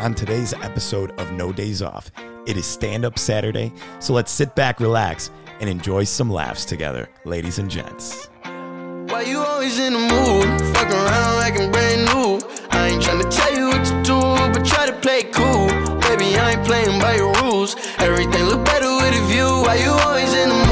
[0.00, 2.10] On today's episode of No Days Off,
[2.46, 7.08] it is stand up Saturday, so let's sit back, relax, and enjoy some laughs together,
[7.24, 8.28] ladies and gents.
[8.42, 10.74] Why you always in the mood?
[10.74, 12.40] Fuck around like I'm brand new.
[12.70, 14.20] I ain't tryna tell you what to do,
[14.52, 15.68] but try to play cool.
[16.00, 17.76] Baby, I ain't playing by your rules.
[17.98, 19.46] Everything look better with a view.
[19.46, 20.63] Why you always in the mood?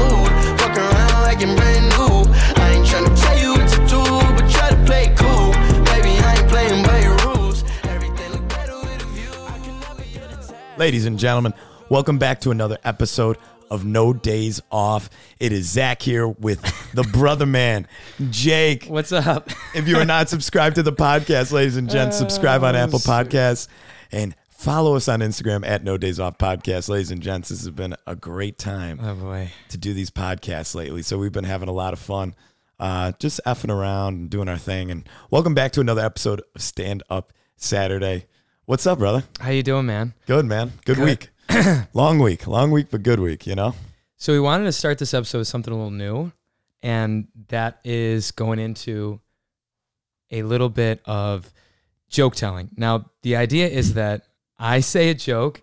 [10.83, 11.53] Ladies and gentlemen,
[11.87, 13.37] welcome back to another episode
[13.71, 15.09] of No Days Off.
[15.39, 16.59] It is Zach here with
[16.93, 17.87] the brother man,
[18.29, 18.87] Jake.
[18.87, 19.49] What's up?
[19.73, 22.99] If you are not subscribed to the podcast, ladies and gents, subscribe on Oh, Apple.
[22.99, 23.69] Podcasts
[24.11, 26.89] and follow us on Instagram at No Days Off Podcast.
[26.89, 29.51] Ladies and gents, this has been a great time Oh boy.
[29.69, 31.01] to do these podcasts lately.
[31.01, 32.35] So we've been having a lot of fun,
[32.77, 34.91] uh, just effing around and doing our thing.
[34.91, 38.25] And welcome back to another episode of Stand Up Saturday.
[38.65, 39.25] What's up, brother?
[39.41, 40.13] How you doing, man?
[40.25, 40.71] Good, man.
[40.85, 41.05] Good, Good.
[41.05, 41.29] week.
[41.93, 42.47] long week.
[42.47, 43.75] Long week, but good week, you know?
[44.15, 46.31] So we wanted to start this episode with something a little new,
[46.81, 49.19] and that is going into
[50.31, 51.51] a little bit of
[52.09, 52.69] joke telling.
[52.77, 55.61] Now, the idea is that I say a joke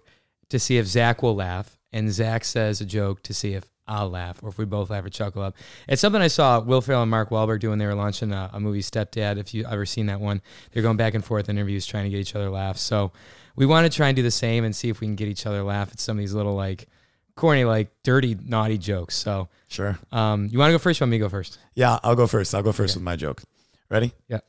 [0.51, 4.09] to see if Zach will laugh, and Zach says a joke to see if I'll
[4.09, 5.57] laugh, or if we both laugh or chuckle up.
[5.89, 7.79] It's something I saw Will Ferrell and Mark Wahlberg doing.
[7.79, 9.37] they were launching a, a movie Stepdad.
[9.37, 10.41] If you ever seen that one,
[10.73, 12.81] they're going back and forth in interviews trying to get each other laughs.
[12.83, 13.11] So
[13.57, 15.45] we want to try and do the same and see if we can get each
[15.45, 16.87] other laugh at some of these little like
[17.35, 19.17] corny, like dirty, naughty jokes.
[19.17, 19.99] So Sure.
[20.13, 21.01] um, you want to go first?
[21.01, 21.59] You want me to go first?
[21.75, 22.55] Yeah, I'll go first.
[22.55, 22.99] I'll go first Okay.
[23.01, 23.43] with my joke.
[23.89, 24.13] Ready?
[24.29, 24.41] Yeah.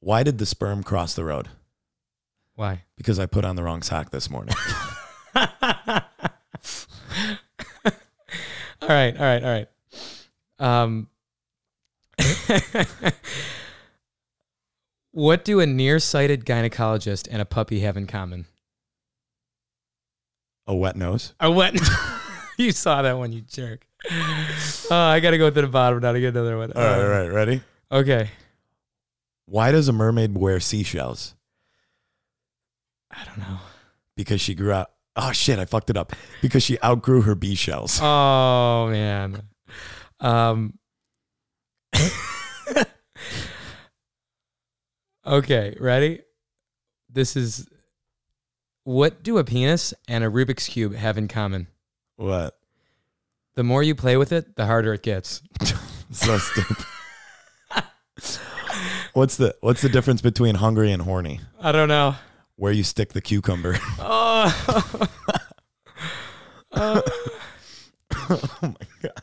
[0.00, 1.48] Why did the sperm cross the road?
[2.54, 2.82] Why?
[2.96, 4.54] Because I put on the wrong sock this morning.
[8.88, 9.68] all right, all right, all right.
[10.58, 11.08] Um,
[15.12, 18.46] what do a nearsighted gynecologist and a puppy have in common?
[20.66, 21.32] a wet nose.
[21.40, 21.80] I went.
[22.58, 23.86] you saw that one, you jerk.
[24.90, 26.72] Oh, I got to go to the bottom now to get another one.
[26.72, 27.28] All right, Uh, all right.
[27.32, 27.62] Ready?
[27.90, 28.28] Okay.
[29.46, 31.34] Why does a mermaid wear seashells?
[33.10, 33.60] I don't know.
[34.14, 34.90] Because she grew out.
[35.20, 35.58] Oh, shit.
[35.58, 36.12] I fucked it up.
[36.40, 37.98] Because she outgrew her bee shells.
[38.02, 39.42] Oh man.
[40.20, 40.78] Um
[45.26, 46.20] Okay, ready?
[47.10, 47.68] This is
[48.84, 51.66] what do a penis and a Rubik's cube have in common?
[52.16, 52.56] What?
[53.54, 55.42] The more you play with it, the harder it gets.
[56.10, 56.76] So stupid.
[59.12, 61.40] what's the What's the difference between hungry and horny?
[61.60, 62.14] I don't know.
[62.58, 63.78] Where you stick the cucumber.
[63.98, 65.06] Oh.
[66.70, 67.00] Uh,
[68.14, 69.22] oh my god.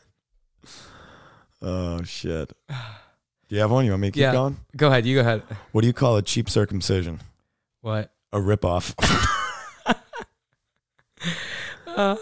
[1.62, 2.52] Oh shit.
[2.68, 2.76] Do
[3.56, 3.86] you have one?
[3.86, 4.32] You want me to keep Yeah.
[4.34, 4.58] going?
[4.76, 5.44] go ahead, you go ahead.
[5.72, 7.20] What do you call a cheap circumcision?
[7.82, 8.12] What?
[8.34, 8.96] A ripoff.
[11.88, 12.18] Uh,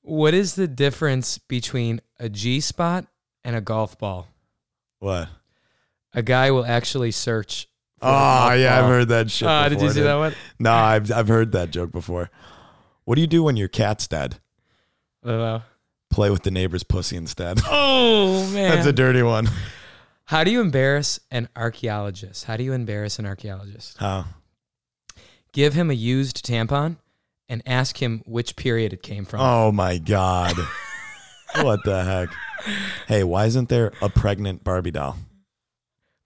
[0.00, 3.06] what is the difference between a G spot
[3.44, 4.28] and a golf ball?
[5.00, 5.28] what?
[6.14, 7.68] A guy will actually search.
[8.00, 9.48] Oh yeah, I've heard that shit.
[9.48, 10.06] Uh, before, did you see dude.
[10.06, 10.34] that one?
[10.58, 12.30] No, I've I've heard that joke before.
[13.04, 14.38] What do you do when your cat's dead?
[15.24, 15.62] I don't know.
[16.10, 17.60] Play with the neighbor's pussy instead.
[17.70, 18.70] Oh man.
[18.70, 19.48] That's a dirty one.
[20.24, 22.44] How do you embarrass an archaeologist?
[22.44, 23.96] How do you embarrass an archaeologist?
[23.98, 24.26] How?
[25.52, 26.98] Give him a used tampon
[27.48, 29.40] and ask him which period it came from.
[29.40, 30.54] Oh my god.
[31.62, 32.28] what the heck?
[33.06, 35.16] Hey, why isn't there a pregnant Barbie doll?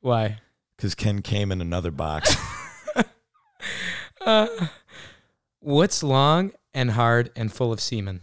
[0.01, 0.41] Why?
[0.83, 2.37] Because Ken came in another box.
[4.25, 4.47] Uh,
[5.59, 8.21] what's long and hard and full of semen?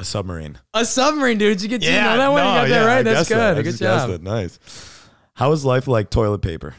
[0.00, 0.58] a submarine.
[0.74, 1.62] A submarine, dude.
[1.62, 2.38] You get to know that one?
[2.38, 2.98] you got that right.
[2.98, 3.54] I That's guessed that.
[3.54, 3.64] good.
[3.64, 4.20] Good job.
[4.22, 4.58] Nice.
[5.34, 6.74] How is life like toilet paper?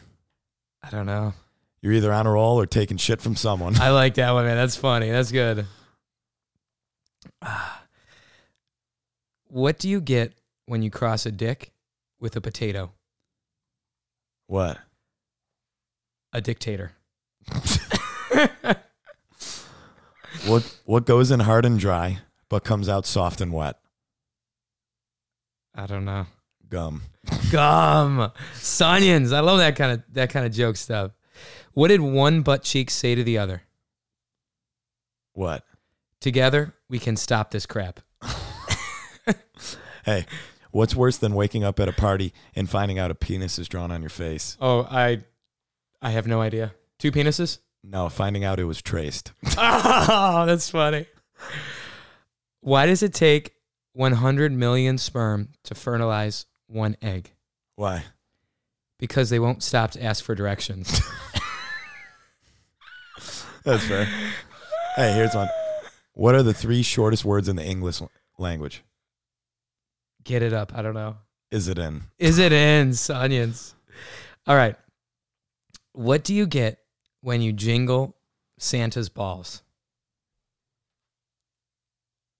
[0.83, 1.33] I don't know.
[1.81, 3.77] You're either on a roll or taking shit from someone.
[3.77, 4.57] I like that one, man.
[4.57, 5.09] That's funny.
[5.09, 5.65] That's good.
[7.41, 7.83] Ah.
[9.49, 10.33] What do you get
[10.65, 11.71] when you cross a dick
[12.19, 12.91] with a potato?
[14.47, 14.77] What?
[16.33, 16.91] A dictator.
[20.45, 23.77] What what goes in hard and dry but comes out soft and wet?
[25.75, 26.25] I don't know.
[26.69, 27.01] Gum.
[27.51, 28.31] Gum.
[28.53, 29.33] Sonions.
[29.33, 31.11] I love that kind of that kind of joke stuff.
[31.73, 33.63] What did one butt cheek say to the other?
[35.33, 35.63] What?
[36.21, 37.99] Together we can stop this crap.
[40.07, 40.25] Hey,
[40.77, 43.91] what's worse than waking up at a party and finding out a penis is drawn
[43.91, 44.55] on your face?
[44.61, 45.23] Oh, I
[46.01, 46.75] I have no idea.
[46.99, 47.57] Two penises?
[47.83, 49.31] No, finding out it was traced.
[49.57, 51.07] oh, that's funny.
[52.61, 53.53] Why does it take
[53.93, 57.31] 100 million sperm to fertilize one egg?
[57.75, 58.03] Why?
[58.99, 61.01] Because they won't stop to ask for directions.
[63.63, 64.05] That's fair.
[64.95, 65.49] Hey, here's one.
[66.13, 68.01] What are the three shortest words in the English
[68.39, 68.83] language?
[70.27, 70.73] Get it up.
[70.75, 71.15] I don't know.
[71.51, 72.03] Is it in?
[72.19, 73.73] Is it in onions?
[74.45, 74.75] All right.
[75.93, 76.79] What do you get
[77.21, 78.17] when you jingle
[78.59, 79.61] Santa's balls?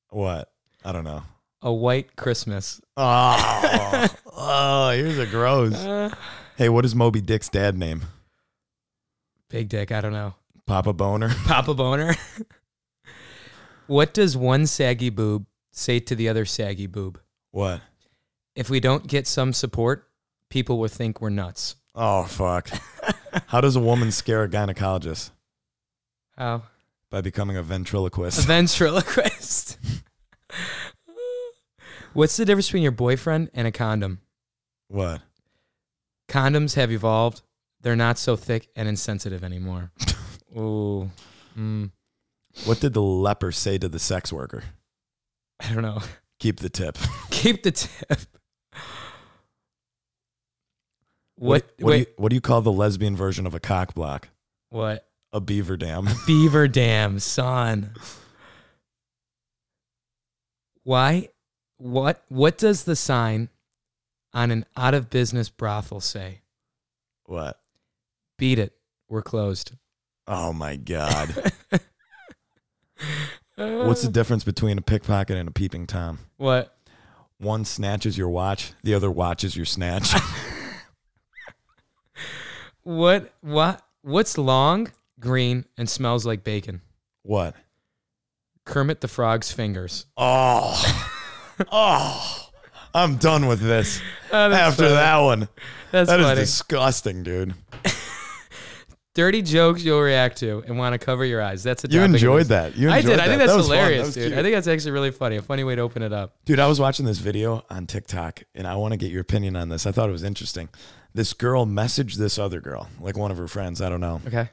[0.10, 0.52] What?
[0.84, 1.24] I don't know.
[1.62, 2.82] A white Christmas.
[2.98, 5.74] Oh, oh here's a gross.
[5.74, 6.10] Uh,
[6.58, 8.02] Hey, what is Moby Dick's dad name?
[9.50, 9.94] big dick.
[9.94, 10.34] I don't know.
[10.66, 11.30] Papa Boner.
[11.46, 12.16] Papa Boner.
[13.88, 17.22] what does one saggy boob say to the other saggy boob?
[17.58, 17.82] What?
[18.56, 20.08] If we don't get some support,
[20.52, 21.76] people will think we're nuts.
[21.96, 22.70] Oh fuck.
[23.48, 25.32] How does a woman scare a gynecologist?
[26.38, 26.62] How?
[27.10, 28.44] By becoming a ventriloquist.
[28.44, 29.80] A ventriloquist.
[32.14, 34.20] What's the difference between your boyfriend and a condom?
[34.88, 35.22] What?
[36.30, 37.42] Condoms have evolved.
[37.82, 39.92] They're not so thick and insensitive anymore.
[40.56, 41.10] Ooh.
[41.58, 41.90] Mm,
[42.66, 44.64] What did the leper say to the sex worker?
[45.60, 46.04] I don't know.
[46.40, 46.98] Keep the tip.
[47.32, 48.20] Keep the tip.
[51.36, 51.64] What?
[51.66, 51.72] What?
[51.80, 54.30] What, do you, what do you call the lesbian version of a cock block?
[54.70, 55.04] what?
[55.34, 56.08] A beaver dam.
[56.26, 57.94] Beaver Dam, son.
[60.84, 61.30] Why?
[61.78, 62.24] What?
[62.30, 63.50] What does the sign
[64.34, 66.42] on an out of business brothel say?
[67.26, 67.60] What?
[68.38, 68.74] Beat it.
[69.10, 69.74] We're closed.
[70.28, 71.52] Oh my god.
[73.58, 76.20] What's the difference between a pickpocket and a peeping tom?
[76.38, 76.74] what?
[77.40, 80.14] One snatches your watch, the other watches your snatch.
[82.84, 83.34] What?
[83.42, 83.82] What?
[84.02, 86.82] What's long, green, and smells like bacon?
[87.24, 87.56] what?
[88.64, 90.06] Kermit the Frog's fingers.
[90.18, 91.04] Oh.
[91.72, 92.50] Oh.
[92.94, 94.00] I'm done with this.
[94.32, 94.94] Oh, After funny.
[94.94, 95.50] that one.
[95.92, 97.56] That's That is disgusting, dude.
[99.18, 101.64] Dirty jokes you'll react to and want to cover your eyes.
[101.64, 102.48] That's a You topic of enjoyed this.
[102.50, 102.78] that.
[102.78, 103.20] You I enjoyed did.
[103.20, 103.48] I think that.
[103.48, 103.76] that's That was fun.
[103.78, 104.26] That hilarious, was dude.
[104.28, 104.38] cute.
[104.38, 105.36] I think that's actually really funny.
[105.38, 106.36] A funny way to open it up.
[106.46, 109.56] Dude, I was watching this video on TikTok and I want to get your opinion
[109.56, 109.88] on this.
[109.88, 110.70] I thought it was interesting.
[111.16, 114.50] This girl messaged this other girl, like one of her friends, I don't know, Okay.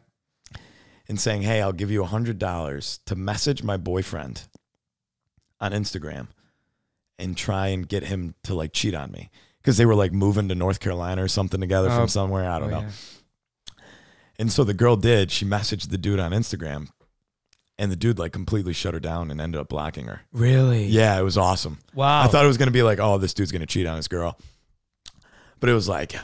[1.08, 4.44] and saying, Hey, I'll give you a $100 to message my boyfriend
[5.60, 6.28] on Instagram
[7.18, 9.30] and try and get him to like cheat on me.
[9.60, 11.96] Because they were like moving to North Carolina or something together Oh.
[11.98, 12.48] from somewhere.
[12.50, 12.86] I oh, don't Oh, know.
[12.86, 12.90] yeah.
[14.38, 15.30] And so the girl did.
[15.30, 16.88] She messaged the dude on Instagram
[17.78, 20.22] and the dude like completely shut her down and ended up blocking her.
[20.32, 20.86] Really?
[20.86, 21.78] Yeah, it was awesome.
[21.94, 22.22] Wow.
[22.22, 24.38] I thought it was gonna be like, oh, this dude's gonna cheat on his girl,
[25.60, 26.14] but it was like,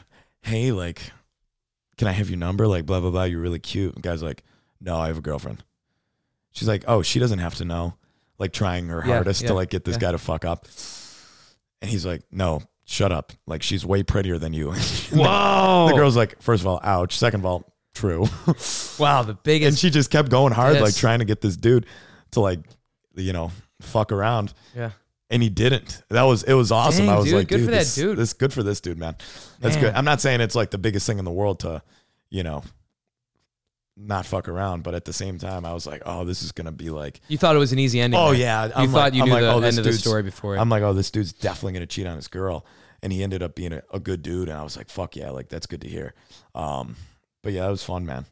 [0.42, 1.02] hey, like,
[1.98, 2.66] can I have your number?
[2.66, 3.24] Like, blah blah blah.
[3.24, 3.94] You're really cute.
[3.94, 4.42] And guy's like,
[4.80, 5.62] no, I have a girlfriend.
[6.52, 7.94] She's like, oh, she doesn't have to know.
[8.38, 10.00] Like, trying her Yeah, hardest yeah, to like get this yeah.
[10.00, 10.66] guy to fuck up.
[11.82, 13.32] And he's like, no, shut up.
[13.46, 14.72] Like, she's way prettier than you.
[15.12, 15.88] Whoa.
[15.90, 17.16] the girl's like, first of all, ouch.
[17.18, 18.20] Second of all, true.
[18.98, 19.22] wow.
[19.22, 19.68] The biggest.
[19.68, 21.86] and she just kept going hard, like trying to get this dude
[22.32, 22.60] to like,
[23.14, 23.50] you know,
[23.80, 24.90] fuck around yeah.
[25.30, 26.02] and he didn't.
[26.10, 27.06] That was it was awesome.
[27.06, 28.16] Dang, I was dude, like, good dude, for that this, dude.
[28.18, 29.16] This good for this dude, man.
[29.60, 29.84] That's Man.
[29.84, 29.94] good.
[29.94, 31.82] I'm not saying it's like the biggest thing in the world to,
[32.30, 32.62] you know,
[33.96, 36.72] not fuck around, but at the same time, I was like, oh, this is gonna
[36.72, 38.18] be like, You thought it was an easy ending.
[38.18, 38.66] oh yeah.
[38.66, 40.22] You I'm thought like, you knew like, the oh, this end of the dude's- story
[40.22, 40.56] before.
[40.56, 40.58] it.
[40.58, 42.64] I'm like, oh, this dude's definitely gonna cheat on his girl,
[43.02, 45.30] and he ended up being a, a good dude, and I was like, fuck yeah,
[45.30, 46.14] like that's good to hear.
[46.54, 46.96] Um,
[47.42, 48.26] but yeah, that was fun, man.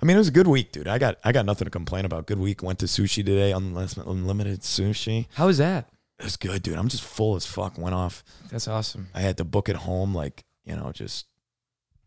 [0.00, 0.86] I mean, it was a good week, dude.
[0.86, 2.26] I got I got nothing to complain about.
[2.26, 2.62] Good week.
[2.62, 5.26] Went to sushi today, unlimited, unlimited sushi.
[5.34, 5.88] How was that?
[6.18, 6.76] It was good, dude.
[6.78, 7.78] I'm just full as fuck.
[7.78, 8.24] Went off.
[8.50, 9.08] That's awesome.
[9.14, 11.26] I had to book it home, like, you know, just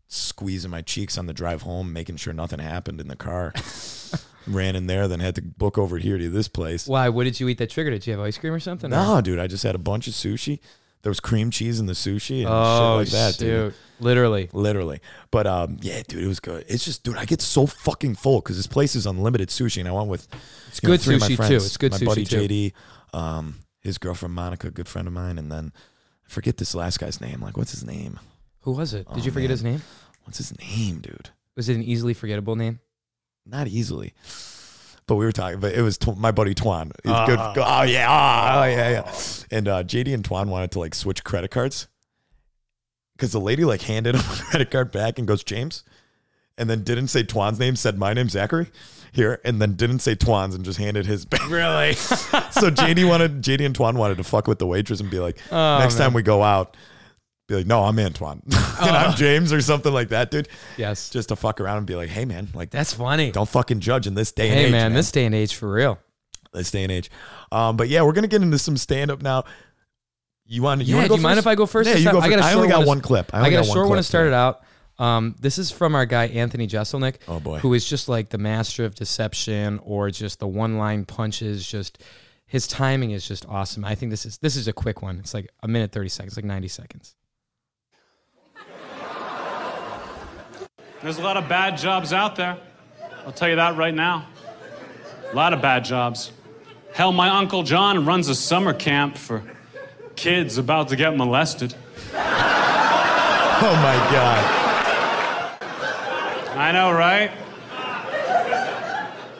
[0.08, 3.52] squeezing my cheeks on the drive home, making sure nothing happened in the car.
[4.46, 6.86] Ran in there, then had to book over here to this place.
[6.88, 7.08] Why?
[7.08, 7.92] What did you eat that triggered?
[7.94, 8.90] Did you have ice cream or something?
[8.90, 10.58] No, or- dude, I just had a bunch of sushi.
[11.02, 13.72] There was cream cheese in the sushi and Oh, shit like that, dude.
[13.72, 13.80] shoot.
[13.98, 14.48] Literally.
[14.52, 15.00] Literally.
[15.30, 16.64] But um, yeah, dude, it was good.
[16.68, 19.88] It's just, dude, I get so fucking full because this place is unlimited sushi, and
[19.88, 20.28] I went with
[20.68, 21.36] It's know, good my sushi too.
[21.36, 21.66] friends.
[21.66, 22.06] It's good sushi.
[22.06, 22.72] my sushi buddy too.
[23.12, 25.72] JD, um, his girlfriend Monica, good friend of mine, and then
[26.24, 27.40] I forget this last guy's name.
[27.40, 28.18] Like, what's his name?
[28.60, 29.08] Who was it?
[29.08, 29.50] Did Oh, you forget man.
[29.50, 29.82] his name?
[30.24, 31.30] What's his name, dude?
[31.56, 32.78] Was it an easily forgettable name?
[33.44, 34.14] Not easily.
[35.12, 36.90] But we were talking, but it was Tw- my buddy Twan.
[37.04, 37.26] He's Ah.
[37.26, 37.38] good.
[37.38, 39.12] Oh yeah, oh, oh yeah, yeah.
[39.50, 41.86] And uh, JD and Twan wanted to like switch credit cards
[43.14, 45.84] because the lady like handed him a credit card back and goes James,
[46.56, 48.68] and then didn't say Twan's name, said my name Zachary
[49.12, 51.46] here, and then didn't say Twan's and just handed his back.
[51.50, 51.92] Really?
[51.94, 55.36] so JD wanted JD and Twan wanted to fuck with the waitress and be like,
[55.50, 56.04] Oh, next man.
[56.06, 56.74] time we go out,
[57.52, 60.48] be like, no, I'm Antoine and I'm James or something like that, dude.
[60.76, 61.10] yes.
[61.10, 63.30] Just to fuck around and be like, hey man, like That's funny.
[63.30, 65.70] don't fucking judge in this day and Hey age, man, this day and age for
[65.72, 65.98] real.
[66.52, 67.10] this day and age.
[67.50, 69.44] Um, but yeah, we're gonna get into some stand up now.
[70.46, 70.82] You want?
[70.82, 71.46] You yeah, wanna do go you mind first?
[71.46, 71.86] if I go first?
[71.86, 72.14] Yeah, this you time?
[72.14, 72.36] go I first.
[72.36, 73.30] got a I short only got one to- one clip.
[73.32, 74.62] I, I only got a short one to clip start it out.
[74.98, 77.16] Um, this is from our guy Anthony Jeselnik.
[77.26, 77.58] Oh, boy.
[77.58, 81.66] who is just like the master of deception or just the one-line punches.
[81.66, 82.02] Just
[82.46, 83.84] his timing is just awesome.
[83.84, 85.18] I think this is this is a quick one.
[85.20, 87.14] It's like a minute thirty seconds, like ninety seconds.
[91.02, 92.56] There's a lot of bad jobs out there.
[93.26, 94.24] I'll tell you that right now.
[95.32, 96.30] A lot of bad jobs.
[96.94, 99.42] Hell, my Uncle John runs a summer camp for
[100.14, 101.74] kids about to get molested.
[102.14, 105.58] Oh my god.
[106.56, 107.32] I know, right?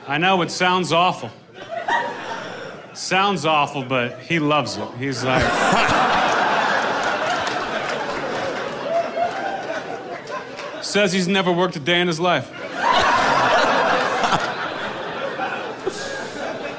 [0.09, 1.31] I know it sounds awful.
[2.93, 4.89] Sounds awful, but he loves it.
[4.99, 6.09] He's like.
[10.93, 12.51] Says he's never worked a day in his life.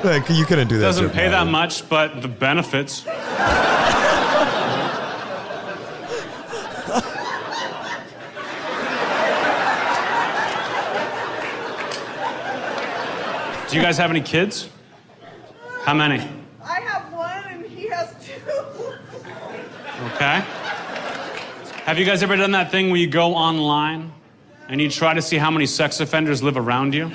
[0.03, 0.86] Like, you couldn't do that.
[0.86, 3.01] Doesn't pay that much, but the benefits.
[3.01, 3.10] Do
[13.75, 14.70] you guys have any kids?
[15.86, 16.20] How many?
[16.63, 18.36] I have one and he has two.
[20.13, 20.43] Okay.
[21.85, 24.13] Have you guys ever done that thing where you go online
[24.69, 27.11] and you try to see how many sex offenders live around you?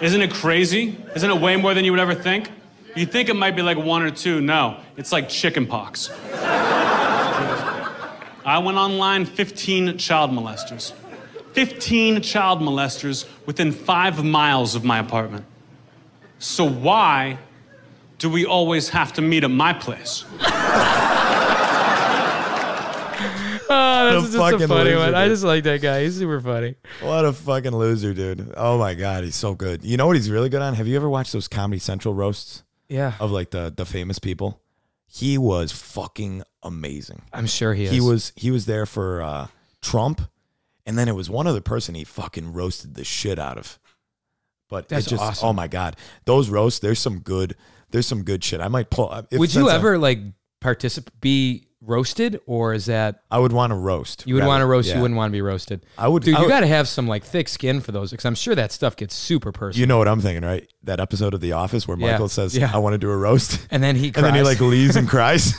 [0.00, 0.96] Isn't it crazy?
[1.14, 2.50] Isn't it way more than you would ever think?
[2.96, 4.40] You think it might be like one or two.
[4.40, 6.08] No, it's like chicken pox.
[8.46, 10.94] I went online 15 child molesters.
[11.52, 15.44] 15 child molesters within five miles of my apartment.
[16.38, 17.36] So why
[18.16, 20.24] do we always have to meet at my place?
[24.00, 25.14] Oh, that's just a fucking funny loser, one.
[25.14, 25.32] I dude.
[25.34, 26.02] just like that guy.
[26.02, 26.74] He's super funny.
[27.02, 28.52] What a fucking loser, dude.
[28.56, 29.84] Oh my god, he's so good.
[29.84, 30.74] You know what he's really good on?
[30.74, 34.60] Have you ever watched those Comedy Central roasts Yeah, of like the the famous people?
[35.06, 37.22] He was fucking amazing.
[37.32, 37.90] I'm sure he is.
[37.92, 39.46] He was he was there for uh,
[39.82, 40.20] Trump,
[40.86, 43.78] and then it was one other person he fucking roasted the shit out of.
[44.68, 45.48] But That's it just awesome.
[45.48, 46.80] oh my god, those roasts.
[46.80, 47.54] There's some good.
[47.90, 48.60] There's some good shit.
[48.60, 49.12] I might pull.
[49.30, 50.20] if Would you that's a- ever like
[50.60, 54.24] participate, be roasted, or is that I would want to roast.
[54.26, 54.88] you would rather- want to roast?
[54.88, 54.96] yeah.
[54.96, 55.84] You wouldn't want to be roasted.
[55.96, 58.26] I would- Dude, I you got to have some like thick skin for those, because
[58.26, 59.80] I'm sure that stuff gets super personal.
[59.80, 60.70] You know what I'm thinking, right?
[60.84, 62.12] That episode of The Office where Yeah.
[62.12, 62.70] Michael says, Yeah.
[62.72, 65.08] "I want to do a roast," and then he and then he like leaves and
[65.16, 65.54] cries,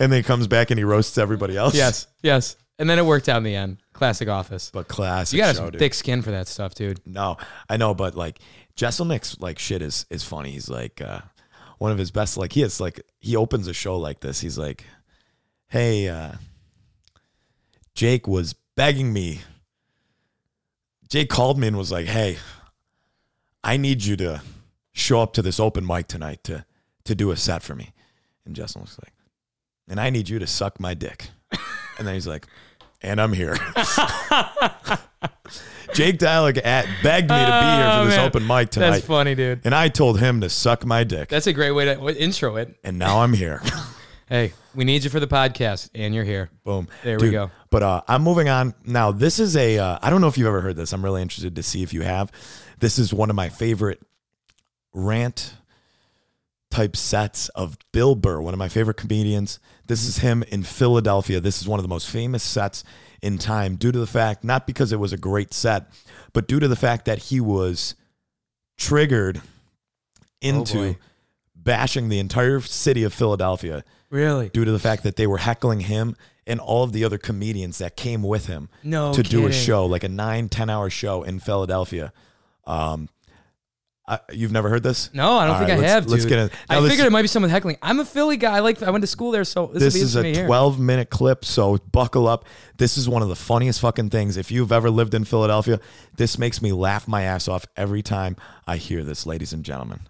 [0.00, 1.74] and then he comes back and he roasts everybody else.
[1.74, 3.76] yes, yes, and then it worked out in the end.
[3.92, 4.70] Classic Office.
[4.72, 5.36] but classic.
[5.36, 5.78] You got have dude.
[5.78, 6.98] thick skin for that stuff, dude.
[7.06, 7.36] No,
[7.68, 8.38] I know, but like
[8.74, 10.52] Jeselnik's like shit is is funny.
[10.52, 11.20] He's like uh,
[11.82, 12.36] one of his best.
[12.36, 14.40] Like he is like he opens a show like this.
[14.40, 14.84] He's like,
[15.66, 16.34] "Hey, uh,
[17.92, 19.40] Jake was begging me.
[21.08, 22.38] Jake called me and was like, "Hey,
[23.64, 24.42] I need you to
[24.92, 26.64] show up to this open mic tonight to
[27.02, 27.92] to do a set for me."
[28.46, 29.14] And Justin was like,
[29.88, 31.30] "And I need you to suck my dick."
[31.98, 32.46] And then he's like,
[33.02, 33.56] "And I'm here."
[35.94, 38.26] Jake Dialog at begged me to be here for Oh, this man.
[38.26, 38.90] open mic tonight.
[38.90, 39.60] That's funny, dude.
[39.64, 41.28] And I told him to suck my dick.
[41.28, 42.74] That's a great way to intro it.
[42.84, 43.62] and now I'm here.
[44.28, 46.48] Hey, we need you for the podcast, and you're here.
[46.64, 46.88] Boom.
[47.04, 47.50] There we go.
[47.68, 48.72] But uh, I'm moving on.
[48.86, 50.94] Now, this is a, uh, I don't know if you've ever heard this.
[50.94, 52.32] I'm really interested to see if you have.
[52.78, 54.00] This is one of my favorite
[54.94, 55.54] rant
[56.72, 59.60] type sets of Bill Burr, one of my favorite comedians.
[59.86, 61.38] This is him in Philadelphia.
[61.38, 62.82] This is one of the most famous sets
[63.20, 65.86] in time due to the fact, not because it was a great set,
[66.32, 67.94] but due to the fact that he was
[68.78, 69.40] triggered
[70.40, 70.96] into boy.
[71.54, 74.48] bashing the entire city of Philadelphia Really?
[74.48, 77.78] due to the fact that they were heckling him and all of the other comedians
[77.78, 81.22] that came with him No to do a show, like a nine, 10 hour show
[81.22, 82.12] in Philadelphia.
[82.66, 83.08] Um,
[84.12, 85.08] I, you've never heard this?
[85.14, 86.06] No, I don't All think right, I let's- have.
[86.06, 86.28] let's dude.
[86.30, 86.52] get it.
[86.68, 87.78] I this- figured it might be someone heckling.
[87.80, 88.56] I'm a Philly guy.
[88.56, 88.82] I like.
[88.82, 90.46] I went to school there, so this, This would be is a hear.
[90.46, 92.44] 12 minute clip, so buckle up.
[92.76, 94.36] This is one of the funniest fucking things.
[94.36, 95.80] If you've ever lived in Philadelphia,
[96.16, 100.00] this makes me laugh my ass off every time I hear this, ladies and gentlemen.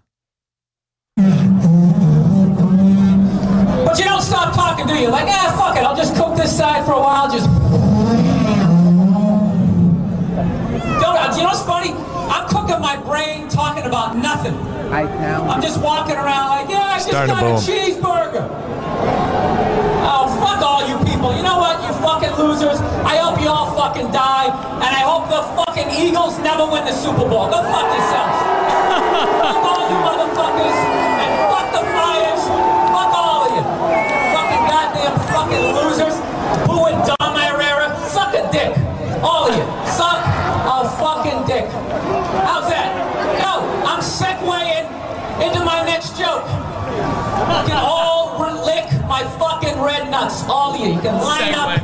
[3.85, 5.09] But you don't stop talking, do you?
[5.09, 7.47] Like, ah, fuck it, I'll just cook this side for a while, just.
[10.99, 11.91] Don't, uh, you know what's funny?
[12.29, 14.55] I'm cooking my brain talking about nothing.
[14.93, 15.47] I know.
[15.49, 18.45] I'm just walking around like, yeah, I just Starting to got a cheeseburger.
[20.05, 21.35] Oh, fuck all you people.
[21.35, 22.79] You know what, you fucking losers?
[23.03, 26.93] I hope you all fucking die, and I hope the fucking Eagles never win the
[26.93, 27.49] Super Bowl.
[27.49, 28.37] Go fuck yourselves.
[29.43, 30.77] fuck all you motherfuckers,
[31.23, 32.32] and fuck the Friars.
[50.47, 50.49] Lick my fucking red nuts.
[50.49, 50.93] All of you.
[50.93, 51.79] You can line up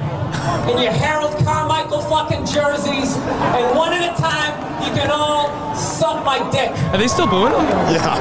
[0.70, 5.50] in your Harold Carmichael fucking fucking jerseys, and one at a time, you can all
[5.76, 6.72] suck my dick.
[6.94, 7.62] Are they still booing him?
[7.90, 8.12] Yeah.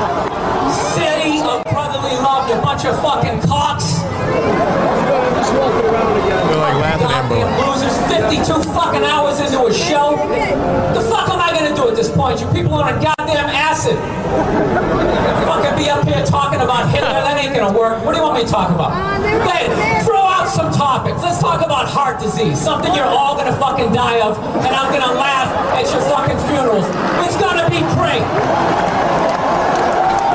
[0.95, 3.99] City of brotherly love, you bunch of fucking cocks.
[6.47, 10.16] They're like laughing at him, losers, 52 fucking hours into a show.
[10.95, 12.40] The fuck am I gonna do at this point?
[12.40, 13.97] You people are on goddamn acid.
[15.47, 18.04] Fucking be up here talking about Hitler, that ain't gonna work.
[18.04, 18.92] What do you want me to talk about?
[19.23, 21.23] Hey, throw some topics.
[21.23, 25.12] Let's talk about heart disease, something you're all gonna fucking die of, and I'm gonna
[25.19, 26.88] laugh at your fucking funerals.
[27.25, 28.25] It's gonna be great.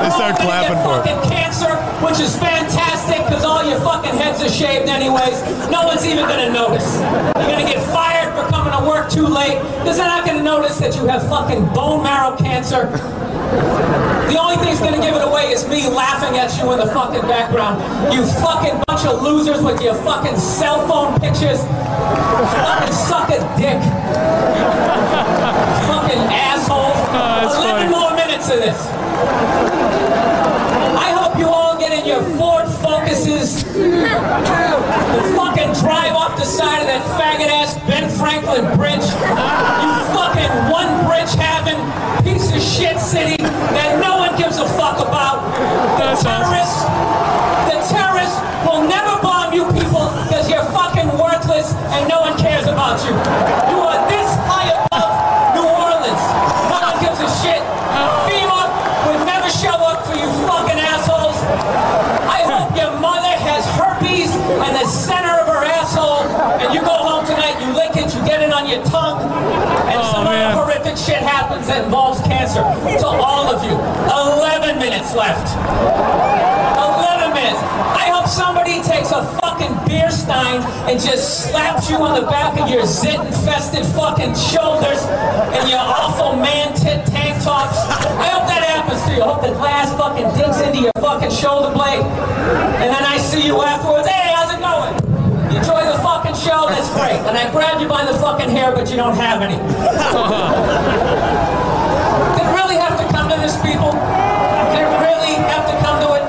[0.00, 1.72] They start You're all gonna clapping get for fucking cancer,
[2.04, 5.42] which is fantastic because all your fucking heads are shaved anyways.
[5.68, 7.00] No one's even gonna notice.
[7.40, 10.78] You're gonna get fired for coming to work too late because they're not gonna notice
[10.78, 12.86] that you have fucking bone marrow cancer.
[14.30, 17.22] The only thing's gonna give it away is me laughing at you in the fucking
[17.22, 17.80] background.
[18.12, 21.60] You fucking bunch of losers with your fucking cell phone pictures.
[21.62, 23.80] Fucking suck a dick.
[25.88, 26.92] fucking asshole.
[27.16, 27.90] Ah, that's 11 funny.
[27.94, 28.78] more minutes of this.
[30.98, 36.80] I hope you all get in your Ford Focuses and fucking drive off the side
[36.80, 39.06] of that faggot ass Ben Franklin bridge.
[39.06, 41.78] You fucking one bridge having
[42.24, 43.33] piece of shit city
[71.04, 72.64] shit happens that involves cancer.
[72.64, 75.52] To all of you, 11 minutes left.
[75.52, 77.60] 11 minutes.
[77.92, 82.58] I hope somebody takes a fucking beer stein and just slaps you on the back
[82.58, 85.04] of your zit infested fucking shoulders
[85.52, 87.84] and your awful man tit tank tops.
[88.16, 89.22] I hope that happens to you.
[89.22, 92.00] I hope the glass fucking digs into your fucking shoulder blade.
[92.80, 94.13] And then I see you afterwards.
[97.34, 99.56] And I grabbed you by the fucking hair, but you don't have any.
[99.58, 99.66] Did
[102.54, 103.90] really have to come to this, people?
[103.90, 106.22] Did really have to come to it?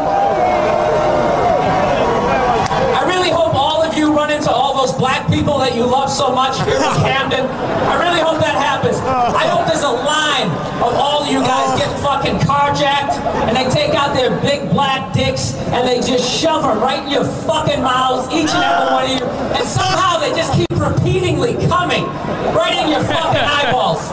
[2.98, 6.12] I really hope all of you run into all those black people that you love
[6.12, 7.46] so much here in Camden.
[7.90, 8.98] I really hope that happens.
[9.02, 10.50] I hope there's a line
[10.86, 11.78] of all of you guys oh.
[11.82, 13.18] getting fucking carjacked
[13.50, 17.10] and they take out their big black dicks and they just shove them right in
[17.10, 19.26] your fucking mouths, each and every one of you.
[19.58, 22.06] And somehow they just keep repeatedly coming
[22.54, 24.06] right in your fucking eyeballs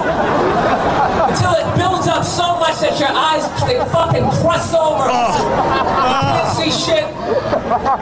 [1.28, 5.04] until it builds up so much that your eyes they fucking crust over.
[5.04, 5.36] Oh.
[5.36, 7.04] You can't see shit.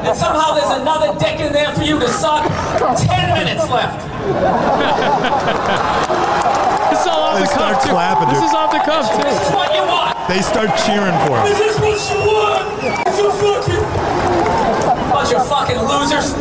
[0.06, 2.46] And somehow there's another dick in there for you to suck.
[2.96, 4.00] Ten minutes left.
[6.92, 7.90] It's all off They the start cuff, too.
[7.90, 8.48] clapping, This dude.
[8.48, 9.44] is off the cuff, This too.
[9.46, 10.16] is what you want.
[10.28, 11.44] They start cheering for him.
[11.46, 12.66] This is what you want?
[13.06, 13.82] It's a fucking
[15.10, 16.34] bunch of fucking losers.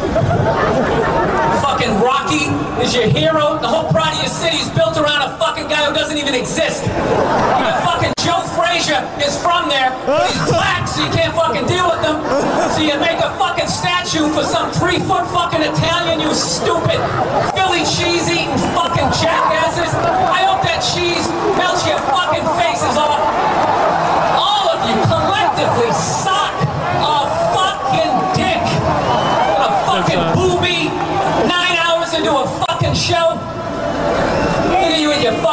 [1.62, 2.50] Fucking Rocky
[2.84, 3.58] is your hero.
[3.60, 6.34] The whole pride of your city is built around a fucking guy who doesn't even
[6.36, 6.84] exist.
[6.84, 8.19] Even fucking Joe
[8.56, 12.18] Frazier is from there, but he's black, so you can't fucking deal with him.
[12.74, 17.00] So you make a fucking statue for some three foot fucking Italian, you stupid
[17.54, 19.92] Philly cheese eating fucking jackasses.
[19.94, 21.26] I hope that cheese
[21.58, 23.59] melts your fucking faces off.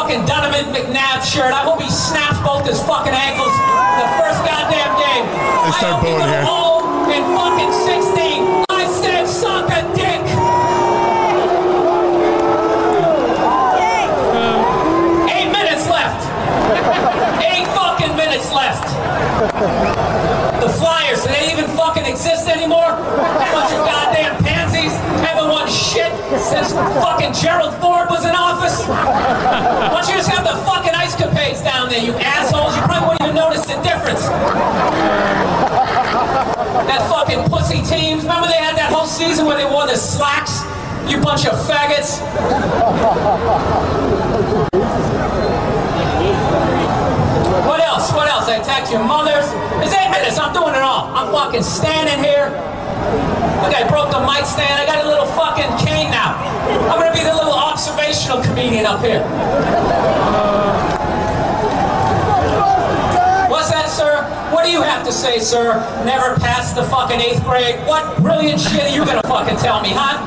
[0.07, 1.51] Fucking Donovan McNabb shirt.
[1.51, 5.25] I hope he snaps both his fucking ankles in the first goddamn game.
[5.27, 6.45] They I start hope you booing go here.
[6.47, 8.63] home in fucking 16.
[8.71, 10.23] I said suck a dick.
[15.27, 16.23] Eight minutes left.
[17.43, 18.87] Eight fucking minutes left.
[20.63, 22.95] The Flyers, do they even fucking exist anymore?
[22.95, 24.95] A Bunch of goddamn pansies
[25.27, 26.71] haven't won shit since
[27.03, 28.87] fucking Gerald Ford was in office.
[31.87, 32.75] Down there, you assholes?
[32.75, 34.27] You probably won't even notice the difference.
[36.87, 38.23] That fucking pussy teams.
[38.23, 40.63] Remember they had that whole season where they wore the slacks?
[41.09, 42.19] You bunch of faggots.
[47.65, 48.11] What else?
[48.11, 48.49] What else?
[48.49, 49.45] I attacked your mothers.
[49.83, 50.37] It's eight minutes.
[50.37, 51.11] I'm doing it all.
[51.15, 52.51] I'm fucking standing here.
[53.63, 54.81] Look, I broke the mic stand.
[54.81, 56.35] I got a little fucking cane now.
[56.91, 59.23] I'm gonna be the little observational comedian up here.
[63.49, 64.23] What's that, sir?
[64.53, 65.79] What do you have to say, sir.
[66.03, 67.79] Never passed the fucking eighth grade.
[67.87, 70.19] What brilliant shit are you gonna fucking tell me, huh?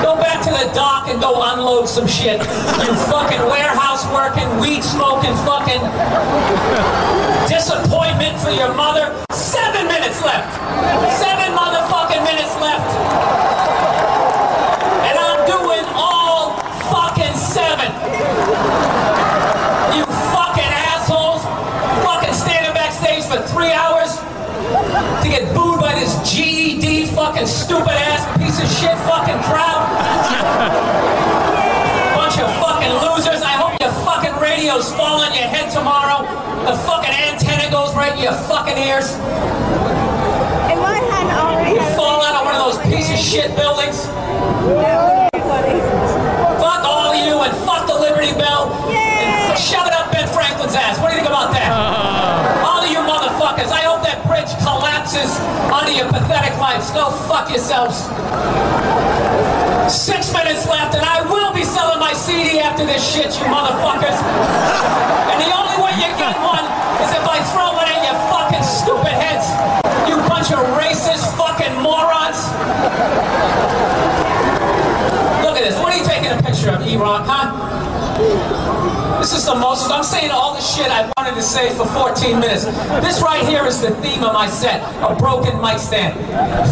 [0.02, 2.40] Go back to the dock and go unload some shit.
[2.40, 5.80] You fucking warehouse working, weed smoking, fucking
[7.48, 9.12] disappointment for your mother.
[9.32, 10.48] Seven minutes left.
[11.20, 11.29] Seven
[28.80, 29.84] shit fucking crowd.
[32.16, 33.44] Bunch of fucking losers.
[33.44, 36.24] I hope your fucking radios fall on your head tomorrow.
[36.64, 39.12] The fucking antenna goes right in your fucking ears.
[40.72, 43.52] If I hadn't already You had fall out of one of those piece of shit
[43.54, 44.06] buildings.
[46.56, 48.59] Fuck all you and fuck the Liberty Bell.
[57.40, 57.96] Fuck yourselves.
[59.88, 64.18] Six minutes left, and I will be selling my CD after this shit, you motherfuckers.
[65.32, 66.64] And the only way you get one
[67.00, 69.48] is if I throw one at your fucking stupid heads.
[70.08, 72.44] You bunch of racist fucking morons.
[75.40, 75.78] Look at this.
[75.80, 77.89] What are you taking a picture of, E-Rock, huh?
[79.20, 82.40] This is the most, I'm saying all the shit I wanted to say for 14
[82.40, 82.64] minutes.
[83.00, 86.16] This right here is the theme of my set, a broken mic stand.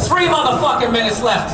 [0.05, 1.53] Three motherfucking minutes left.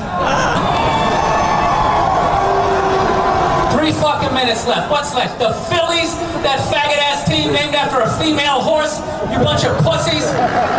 [3.79, 4.91] Three fucking minutes left.
[4.91, 5.39] What's left?
[5.39, 8.99] The Phillies, that faggot ass team named after a female horse.
[9.31, 10.27] You bunch of pussies.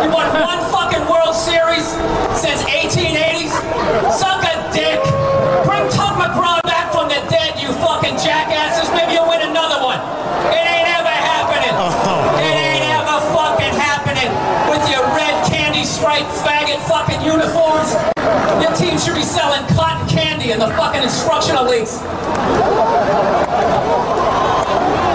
[0.04, 1.88] You won one fucking World Series
[2.36, 3.52] since 1880s.
[4.12, 5.00] Suck a dick.
[5.64, 8.75] Bring Tug McGraw back from the dead, you fucking jackasses.
[18.76, 21.96] Team should be selling cotton candy in the fucking instructional leagues.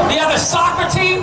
[0.09, 1.21] The other soccer team?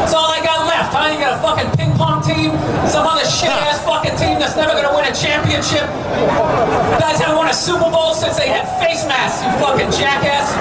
[0.00, 0.96] That's all I got left.
[0.96, 1.12] Huh?
[1.12, 2.56] You got a fucking ping pong team?
[2.88, 5.84] Some other shit ass fucking team that's never gonna win a championship?
[5.84, 10.56] You guys haven't won a Super Bowl since they had face masks, you fucking jackass.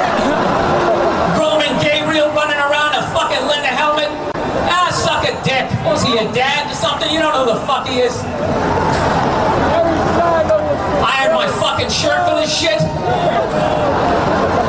[1.40, 4.12] Roman Gabriel running around a fucking leather helmet.
[4.68, 5.72] Ah, suck a dick.
[5.88, 7.08] Was he, a dad or something?
[7.12, 8.12] You don't know who the fuck he is.
[11.04, 12.80] I ironed my fucking shirt for this shit.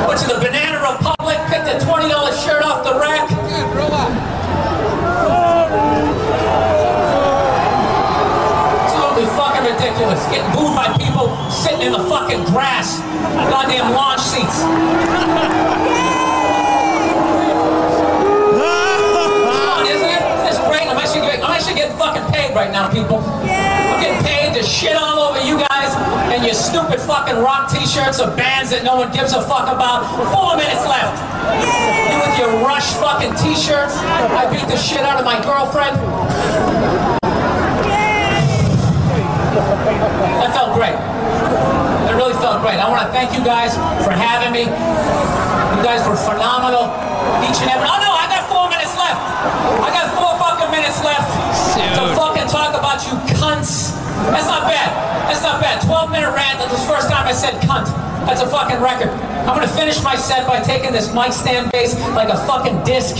[0.03, 2.11] Went to the Banana Republic, picked a $20
[2.43, 3.31] shirt off the rack.
[8.83, 10.19] Absolutely fucking ridiculous.
[10.27, 12.99] Getting booed by people sitting in the fucking grass.
[13.47, 14.59] Goddamn launch seats.
[18.59, 20.23] On, isn't it?
[20.43, 20.83] That's great.
[20.91, 23.23] I'm actually getting fucking paid right now, people.
[24.65, 25.93] Shit all over you guys
[26.33, 30.09] and your stupid fucking rock t-shirts of bands that no one gives a fuck about.
[30.33, 31.21] Four minutes left.
[32.09, 33.95] You with your Rush fucking t-shirts.
[34.01, 35.95] I beat the shit out of my girlfriend.
[40.41, 40.97] That felt great.
[42.09, 42.81] It really felt great.
[42.81, 44.65] I want to thank you guys for having me.
[44.65, 46.89] You guys were phenomenal.
[47.45, 47.85] Each and every.
[47.85, 49.21] Oh no, I got four minutes left.
[49.81, 50.04] I got
[54.31, 54.89] That's not bad.
[55.27, 55.81] That's not bad.
[55.81, 56.59] 12 minute rant.
[56.59, 57.85] That's the first time I said cunt.
[58.25, 59.09] That's a fucking record.
[59.45, 63.17] I'm gonna finish my set by taking this mic stand base like a fucking disc.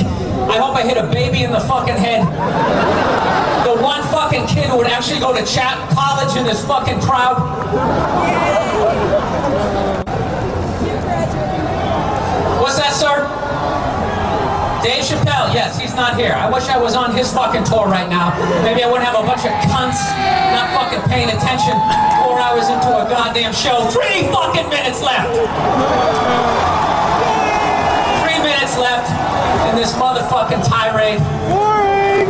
[0.49, 2.25] I hope I hit a baby in the fucking head.
[3.65, 7.37] The one fucking kid who would actually go to chat college in this fucking crowd.
[12.61, 13.44] What's that, sir?
[14.85, 16.37] Dave Chappelle, yes, he's not here.
[16.37, 18.29] I wish I was on his fucking tour right now.
[18.61, 19.97] Maybe I wouldn't have a bunch of cunts
[20.53, 21.73] not fucking paying attention
[22.21, 23.89] four hours into a goddamn show.
[23.89, 25.33] Three fucking minutes left.
[28.21, 29.09] Three minutes left
[29.73, 31.17] in this motherfucking tirade.
[31.49, 32.29] Boring!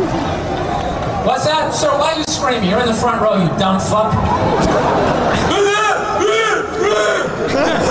[1.27, 1.75] What's that?
[1.75, 2.69] Sir, why are you screaming?
[2.69, 4.15] You're in the front row, you dumb fuck.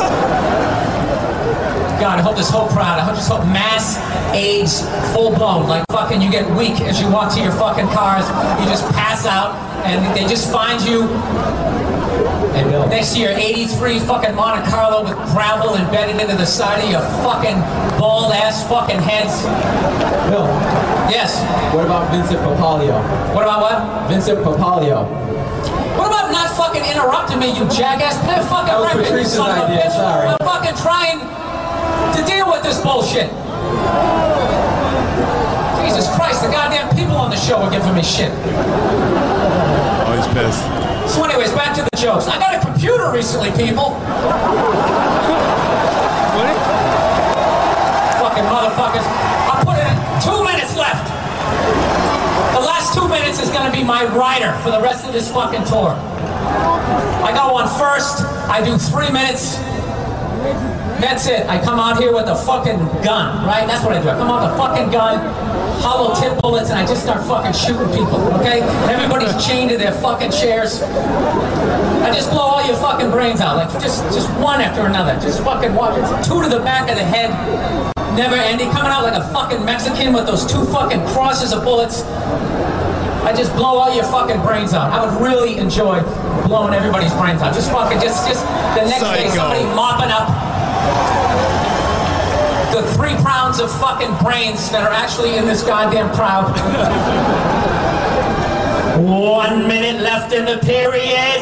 [2.00, 3.96] God, I hope this whole crowd, I hope this whole mass
[4.34, 4.82] AIDS
[5.14, 5.68] full blown.
[5.68, 8.26] Like fucking you get weak as you walk to your fucking cars.
[8.60, 9.54] You just pass out
[9.86, 11.06] and they just find you
[12.90, 17.00] next to your 83 fucking Monte Carlo with gravel embedded into the side of your
[17.24, 17.56] fucking
[17.98, 19.42] bald ass fucking heads.
[20.30, 20.46] Bill,
[21.10, 21.42] Yes.
[21.74, 22.88] what about Vincent Papale?
[23.34, 24.08] What about what?
[24.08, 25.04] Vincent Papale.
[25.96, 28.18] What about not fucking interrupting me, you jackass?
[28.24, 29.92] Play a fucking record, son of a idea, bitch.
[29.96, 30.26] sorry.
[30.28, 31.20] I'm fucking trying
[32.16, 33.30] to deal with this bullshit.
[35.82, 38.30] Jesus Christ, the goddamn people on the show are giving me shit.
[40.06, 40.62] Oh, he's pissed.
[41.12, 42.26] So, anyways, back to the jokes.
[42.28, 43.94] I got a computer recently, people.
[46.34, 46.48] What?
[48.22, 49.04] Fucking motherfuckers.
[49.04, 51.06] I put in two minutes left.
[52.54, 55.64] The last two minutes is gonna be my rider for the rest of this fucking
[55.64, 55.90] tour.
[57.24, 58.22] I go on first.
[58.48, 59.58] I do three minutes.
[61.04, 61.44] That's it.
[61.52, 63.68] I come out here with a fucking gun, right?
[63.68, 64.08] That's what I do.
[64.08, 65.20] I come out with a fucking gun,
[65.84, 68.64] hollow tip bullets, and I just start fucking shooting people, okay?
[68.88, 70.80] Everybody's chained to their fucking chairs.
[70.80, 75.12] I just blow all your fucking brains out, like just just one after another.
[75.20, 75.92] Just fucking walk
[76.24, 77.28] two to the back of the head,
[78.16, 82.00] never ending, coming out like a fucking Mexican with those two fucking crosses of bullets.
[83.28, 84.88] I just blow all your fucking brains out.
[84.88, 86.00] I would really enjoy
[86.48, 87.52] blowing everybody's brains out.
[87.52, 90.28] Just fucking, just, just the next day somebody mopping up
[92.74, 96.50] the three pounds of fucking brains that are actually in this goddamn crowd.
[98.98, 101.40] One minute left in the period.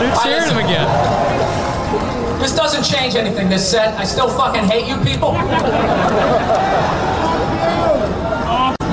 [0.00, 0.88] They're cheering him again.
[2.40, 3.94] This doesn't change anything, this set.
[3.98, 5.30] I still fucking hate you people.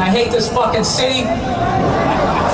[0.02, 1.24] I hate this fucking city.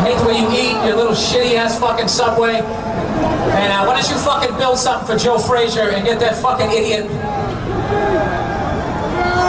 [0.08, 2.64] I hate the way you eat, your little shitty ass fucking subway.
[2.64, 6.72] And uh, why don't you fucking build something for Joe Frazier and get that fucking
[6.72, 7.12] idiot.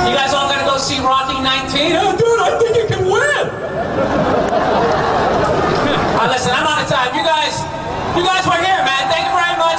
[0.03, 1.94] You guys all gonna go see Rocky 19?
[1.94, 3.47] Oh, dude, I think you can win.
[6.18, 7.14] Right, listen, I'm out of time.
[7.14, 7.55] You guys,
[8.18, 9.07] you guys were here, man.
[9.14, 9.79] Thank you very much.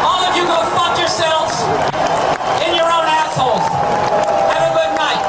[0.00, 1.60] All of you go fuck yourselves
[2.64, 3.68] in your own assholes.
[4.48, 5.20] Have a good night.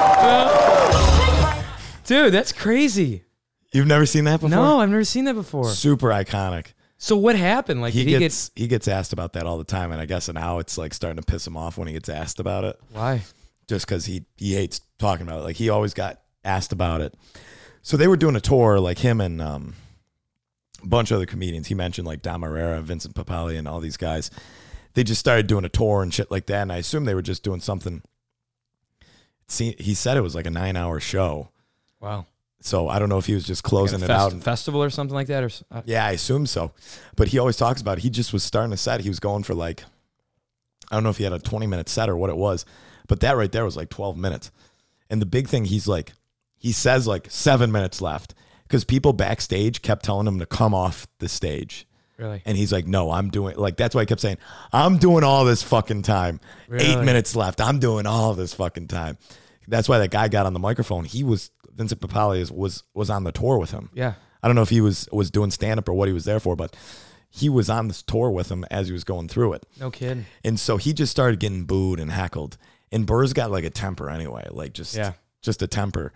[2.07, 3.26] Dude, that's crazy.
[3.73, 4.49] You've never seen that before?
[4.49, 5.69] No, I've never seen that before.
[5.69, 6.67] Super iconic.
[6.97, 7.81] So what happened?
[7.81, 10.29] Like He he gets he gets asked about that all the time, and I guess
[10.29, 12.79] now it's like starting to piss him off when he gets asked about it.
[12.91, 13.21] why?
[13.67, 15.43] just because he he hates talking about it.
[15.43, 17.13] Like he always got asked about it.
[17.81, 19.75] So they were doing a tour, like him and um,
[20.83, 21.67] a bunch of other comedians.
[21.67, 24.31] He mentioned like Dom Irrera, Vincent Papale, and all these guys.
[24.93, 26.63] They just started doing a tour and shit like that.
[26.63, 28.01] And I assume they were just doing something.
[29.47, 31.49] See, he said it was like a nine hour show.
[31.99, 32.25] Wow.
[32.59, 34.43] So I don't know if he was just Like closing a it fest- out.
[34.43, 36.71] Festival or something like that, or uh, yeah, I assume so.
[37.15, 38.01] But he always talks about it.
[38.01, 39.01] he just was starting a set.
[39.01, 39.83] He was going for like
[40.91, 42.65] I don't know if he had a 20 minute set or what it was,
[43.07, 44.51] but that right there was like 12 minutes.
[45.09, 46.13] And the big thing he's like
[46.57, 48.33] he says like 7 minutes left
[48.69, 51.85] cuz people backstage kept telling him to come off the stage.
[52.17, 52.41] really.
[52.45, 54.37] And he's like, "No, I'm doing like that's why I kept saying,
[54.73, 56.39] "I'm doing all this fucking time.
[56.73, 57.61] 8 minutes left.
[57.61, 59.19] I'm doing all this fucking time."
[59.67, 61.03] That's why that guy got on the microphone.
[61.05, 63.89] He was Vincent Papale is- was was on the tour with him.
[63.93, 64.13] Yeah.
[64.41, 66.39] I don't know if he was was doing stand up or what he was there
[66.39, 66.75] for, but
[67.29, 69.65] he was on this tour with him as he was going through it.
[69.79, 70.25] No kidding.
[70.43, 72.57] And so he just started getting booed and heckled.
[72.91, 75.13] And Burr's got like a temper anyway, like just Yeah.
[75.41, 76.13] just a temper.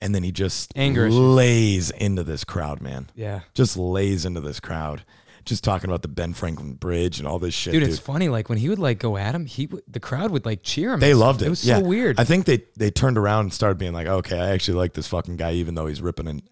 [0.00, 3.08] And then he just Anger lays into this crowd, man.
[3.14, 3.40] Yeah.
[3.54, 5.04] Just lays into this crowd.
[5.44, 7.72] Just talking about the Ben Franklin Bridge and all this shit.
[7.74, 8.28] Dude, Dude, it's funny.
[8.28, 10.92] Like when he would like go at him, he would, the crowd would like cheer
[10.94, 11.00] him.
[11.00, 11.46] They loved it.
[11.46, 11.78] It was yeah.
[11.80, 12.18] so weird.
[12.18, 15.06] I think they they turned around and started being like, okay, I actually like this
[15.08, 16.42] fucking guy, even though he's ripping and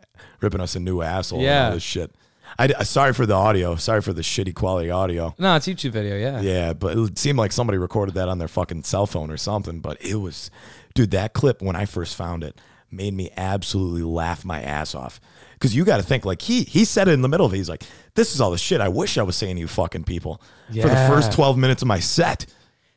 [0.41, 1.39] ripping us a new asshole.
[1.39, 1.67] and Yeah.
[1.69, 2.11] all this shit.
[2.59, 3.77] I I- sorry for the audio.
[3.77, 5.35] Sorry for the shitty quality audio.
[5.39, 6.17] no, it's YouTube video.
[6.19, 6.41] Yeah.
[6.43, 9.81] Yeah, but it seemed like somebody recorded that on their fucking cell phone or something.
[9.81, 10.51] But it was,
[10.95, 15.19] dude, that clip when I first found it made me absolutely laugh my ass off.
[15.63, 17.57] Because you got to think like he he said it in the middle of it.
[17.59, 17.85] He's like,
[18.17, 20.89] "This is all the shit I wish I was saying to you fucking people for
[20.89, 22.47] the first twelve minutes of my set."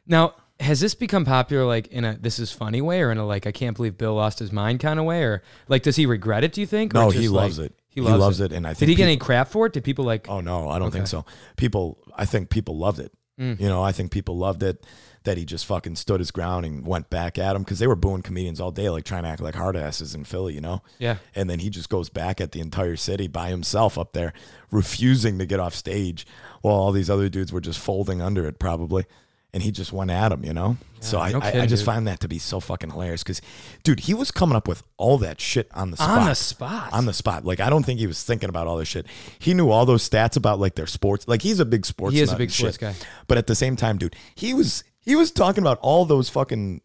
[0.08, 3.26] Now, has this become popular like in a this is funny way or in a
[3.28, 6.08] like I can't believe Bill lost his mind kind of way or like does he
[6.08, 6.54] regret it?
[6.54, 6.92] Do you think?
[6.94, 7.76] No, he like- loves it.
[7.88, 8.52] He He loves, loves it.
[8.52, 9.74] it, and I think did he get any crap for it?
[9.74, 10.28] Did people like?
[10.28, 11.24] Oh no, I don't think so.
[11.56, 13.12] People, I think people loved it.
[13.40, 13.60] Mm.
[13.60, 14.84] You know, I think people loved it
[15.26, 17.96] that he just fucking stood his ground and went back at him because they were
[17.96, 20.54] booing comedians all day, like trying to act like hard asses in Philly.
[20.54, 20.82] You know.
[20.98, 21.18] Yeah.
[21.36, 24.34] And then he just goes back at the entire city by himself up there,
[24.72, 26.26] refusing to get off stage,
[26.62, 29.06] while all these other dudes were just folding under it probably.
[29.54, 30.76] And he just went at him, you know.
[31.00, 31.86] so I, no I, I just dude.
[31.86, 33.42] find that to be so fucking hilarious because,
[33.84, 36.92] dude, he was coming up with all that shit on the spot On the spot.
[36.92, 37.46] on the spot.
[37.46, 39.06] Like I don't think he was thinking about all this shit.
[39.40, 41.26] He knew all those stats about like their sports.
[41.26, 42.14] Like he's a big sports.
[42.16, 42.82] He is a big sports shit.
[42.82, 42.96] guy.
[43.28, 46.82] But at the same time, dude, he was he was talking about all those fucking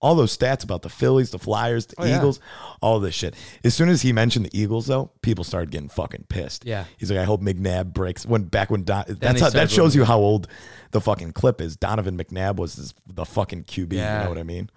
[0.00, 2.18] all those stats about the Phillies, the Flyers, the Oh, yeah.
[2.18, 2.38] Eagles,
[2.80, 3.34] all this shit.
[3.64, 6.64] As soon as he mentioned the Eagles, though, people started getting fucking pissed.
[6.64, 6.84] Yeah.
[6.98, 8.24] he's like, I hope McNabb breaks.
[8.24, 10.46] When back when Don, that's how, that shows you how old
[10.92, 11.76] the fucking clip is.
[11.76, 13.94] Donovan McNabb was this, the fucking QB.
[13.94, 14.18] Yeah.
[14.18, 14.70] You know what I mean?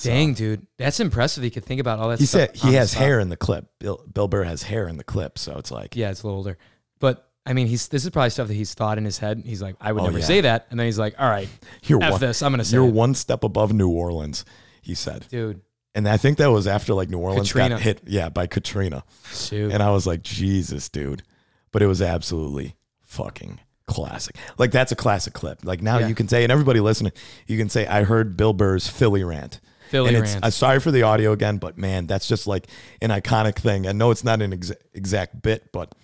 [0.00, 1.42] Dang, dude, that's impressive.
[1.42, 2.18] He could think about all that.
[2.20, 3.66] He said he has hair in the clip.
[3.78, 6.38] Bill, Bill Burr has hair in the clip, so it's like Yeah, it's a little
[6.38, 6.56] older,
[6.98, 9.42] but I mean, he's this is probably stuff that he's thought in his head.
[9.44, 10.24] He's like, I would Oh, never yeah.
[10.24, 11.48] say that, and then he's like, all right,
[11.84, 12.42] You're F one, this.
[12.42, 12.92] I'm gonna say You're it.
[12.92, 14.44] one step above New Orleans,
[14.80, 15.26] he said.
[15.28, 15.60] dude.
[15.94, 17.70] And I think that was after like New Orleans Katrina.
[17.70, 19.04] got hit, yeah, by Katrina.
[19.30, 19.72] Shoot.
[19.72, 21.22] And I was like, Jesus, dude.
[21.70, 24.36] But it was absolutely fucking classic.
[24.56, 25.64] Like that's a classic clip.
[25.64, 26.06] Like now Yeah.
[26.08, 27.12] you can say, and everybody listening,
[27.46, 29.60] you can say, I heard Bill Burr's Philly rant.
[29.90, 30.44] Philly and it's, rant.
[30.46, 32.68] I'm sorry for the audio again, but man, that's just like
[33.02, 33.86] an iconic thing.
[33.86, 35.94] I know it's not an ex- exact bit, but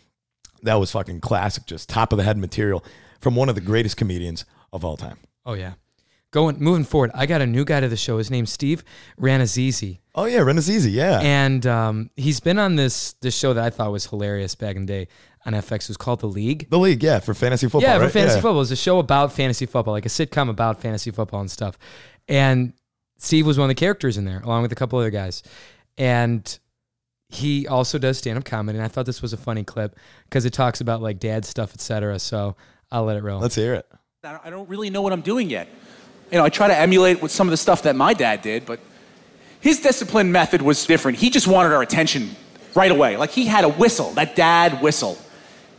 [0.62, 2.84] that was fucking classic, just top of the head material
[3.20, 5.18] from one of the greatest comedians of all time.
[5.46, 5.72] oh yeah.
[6.30, 8.18] Going moving forward, I got a new guy to the show.
[8.18, 8.84] His name's Steve
[9.18, 9.98] Rannazzisi.
[10.14, 11.20] Oh yeah, Rannazzisi, yeah.
[11.20, 14.86] And um, he's been on this this show that I thought was hilarious back in
[14.86, 15.08] the day
[15.46, 15.84] on FX.
[15.84, 16.68] It was called The League.
[16.70, 17.80] the league, yeah, for fantasy football.
[17.82, 18.04] yeah, right?
[18.04, 18.40] for fantasy Yeah.
[18.42, 18.56] football.
[18.56, 21.78] It was a show about fantasy football, like a sitcom about fantasy football and stuff.
[22.28, 22.74] And
[23.16, 25.42] Steve was one of the characters in there, along with a couple other guys.
[25.96, 26.58] And
[27.30, 28.78] he also does stand up comedy.
[28.78, 31.74] And I thought this was a funny clip because it talks about like dad stuff,
[31.74, 32.18] etc.
[32.18, 32.56] So
[32.90, 33.40] I'll let it roll.
[33.40, 33.86] Let's hear it.
[34.24, 35.68] I don't- really know what I'm doing yet.
[36.30, 38.66] You know, I try to emulate with some of the stuff that my dad did,
[38.66, 38.80] but
[39.60, 41.18] his discipline method was different.
[41.18, 42.30] He just wanted our attention
[42.74, 43.16] right away.
[43.16, 45.16] Like he had a whistle, that dad whistle.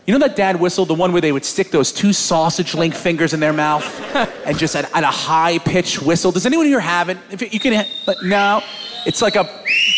[0.07, 2.95] You know that dad whistle, the one where they would stick those two sausage link
[2.95, 3.85] fingers in their mouth
[4.45, 6.31] and just at, at a high pitched whistle?
[6.31, 7.17] Does anyone here have it?
[7.29, 8.63] If you can, but no,
[9.05, 9.43] it's like a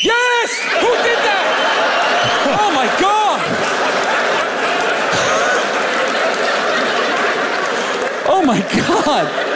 [0.03, 0.59] yes.
[0.79, 2.57] Who did that?
[2.59, 3.41] Oh my god!
[8.27, 9.51] Oh my God.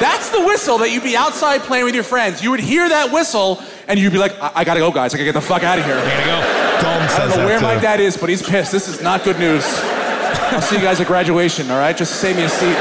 [0.00, 2.42] That's the whistle that you'd be outside playing with your friends.
[2.42, 5.14] You would hear that whistle and you'd be like, I, I gotta go, guys.
[5.14, 5.94] I gotta get the fuck out of here.
[5.96, 8.72] I don't know where my dad is, but he's pissed.
[8.72, 9.64] This is not good news.
[9.64, 11.96] I'll see you guys at graduation, all right?
[11.96, 12.76] Just save me a seat.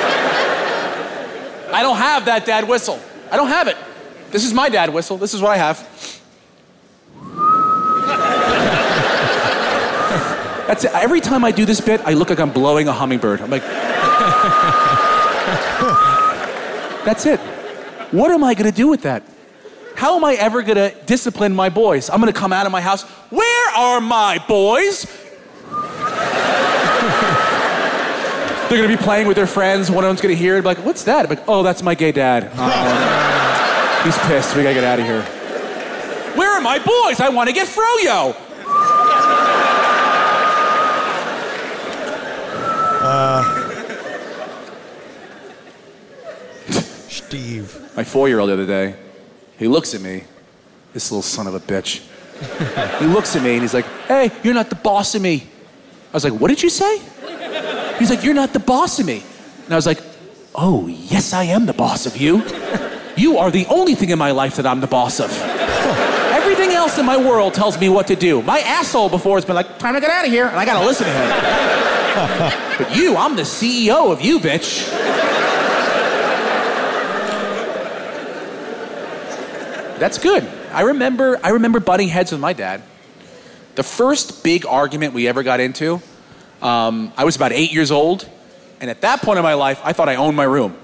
[1.72, 3.00] I don't have that dad whistle.
[3.32, 3.78] I don't have it.
[4.34, 5.18] This is my dad whistle.
[5.18, 5.78] This is what I have.
[10.66, 10.92] That's it.
[10.96, 13.42] Every time I do this bit, I look like I'm blowing a hummingbird.
[13.42, 13.62] I'm like,
[17.06, 17.40] that's it.
[18.10, 19.22] What am I going to do with that?
[19.96, 22.10] How am I ever going to discipline my boys?
[22.10, 23.04] I'm going to come out of my house.
[23.30, 25.06] Where are my boys?
[28.68, 29.92] They're going to be playing with their friends.
[29.92, 30.62] One of them's going to hear it.
[30.62, 31.26] Be like, what's that?
[31.26, 32.46] I'm like, oh, that's my gay dad.
[32.56, 33.30] Uh-oh.
[33.43, 33.43] Um,
[34.04, 34.56] He's pissed.
[34.56, 35.22] We got to get out of here.
[36.36, 37.20] Where are my boys?
[37.20, 38.36] I want to get froyo.
[43.06, 43.44] Uh,
[47.10, 47.92] Steve.
[47.96, 48.96] my four-year-old the other day,
[49.58, 50.24] he looks at me,
[50.94, 52.02] this little son of a bitch.
[53.00, 55.48] he looks at me and he's like, "Hey, you're not the boss of me."
[56.12, 57.00] I was like, "What did you say?"
[58.00, 59.24] He's like, "You're not the boss of me."
[59.66, 60.02] And I was like,
[60.56, 62.42] "Oh, yes, I am the boss of you.
[63.16, 65.32] You are the only thing in my life that I'm the boss of."
[66.34, 68.42] Everything else in my world tells me what to do.
[68.42, 70.86] My asshole before has been like, time to get out of here, and I gotta
[70.86, 71.30] listen to him.
[72.78, 74.90] but you, I'm the CEO of you, bitch.
[80.00, 80.44] That's good.
[80.72, 82.82] I remember I remember butting heads with my dad.
[83.76, 86.02] The first big argument we ever got into,
[86.62, 88.30] um, I was about eight years old,
[88.82, 90.76] and at that point in my life, I thought I owned my room.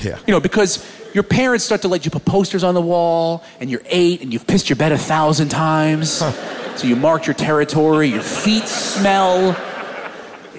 [0.00, 0.18] Yeah.
[0.26, 3.70] You know, because your parents start to let you put posters on the wall, and
[3.70, 6.10] you're eight, and you've pissed your bed a thousand times.
[6.10, 9.56] So you marked your territory, your feet smell.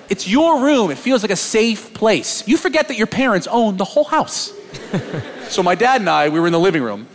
[0.09, 0.91] It's your room.
[0.91, 2.45] It feels like a safe place.
[2.47, 4.51] You forget that your parents own the whole house.
[5.49, 7.07] so my dad and I, we were in the living room,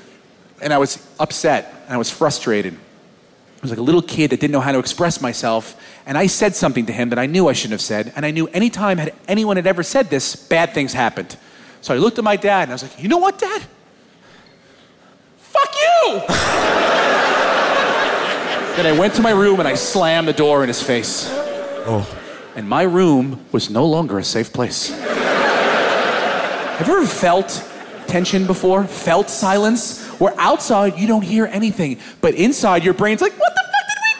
[0.62, 2.74] and I was upset, and I was frustrated.
[2.74, 6.28] I was like a little kid that didn't know how to express myself, and I
[6.28, 8.98] said something to him that I knew I shouldn't have said, and I knew anytime
[8.98, 11.36] had anyone had ever said this, bad things happened.
[11.84, 13.60] So I looked at my dad and I was like, you know what, Dad?
[15.36, 16.20] Fuck you!
[18.74, 21.26] then I went to my room and I slammed the door in his face.
[21.28, 22.08] Oh.
[22.56, 24.98] And my room was no longer a safe place.
[24.98, 27.62] Have you ever felt
[28.06, 28.84] tension before?
[28.84, 30.02] Felt silence?
[30.18, 33.98] Where outside you don't hear anything, but inside your brain's like, what the fuck did
[34.06, 34.14] we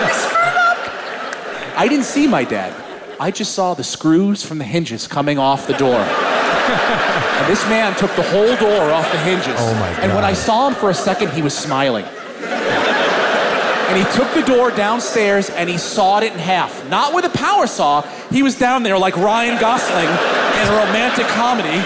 [0.00, 0.04] do?
[0.04, 1.78] We screwed up.
[1.78, 2.83] I didn't see my dad.
[3.24, 5.96] I just saw the screws from the hinges coming off the door.
[5.98, 9.54] and this man took the whole door off the hinges.
[9.56, 10.00] Oh my God.
[10.00, 12.04] And when I saw him for a second, he was smiling.
[12.04, 16.86] And he took the door downstairs and he sawed it in half.
[16.90, 18.02] Not with a power saw.
[18.28, 21.80] He was down there like Ryan Gosling in a romantic comedy,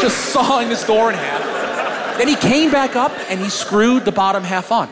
[0.00, 2.16] just sawing this door in half.
[2.16, 4.88] Then he came back up and he screwed the bottom half on.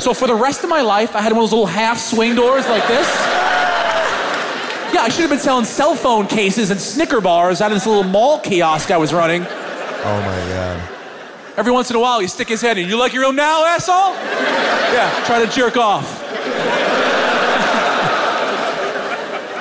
[0.00, 2.34] So for the rest of my life, I had one of those little half swing
[2.34, 3.47] doors like this.
[4.98, 8.02] I should have been selling cell phone cases and Snicker bars out of this little
[8.02, 9.42] mall kiosk I was running.
[9.42, 10.88] Oh my god.
[11.56, 12.88] Every once in a while, you stick his head in.
[12.88, 14.14] You like your room now, asshole?
[14.14, 16.04] Yeah, try to jerk off.